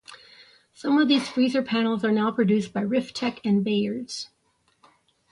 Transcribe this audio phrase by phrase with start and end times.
[0.73, 4.29] Some of these freezer panels are now produced by Riftec and Bayards.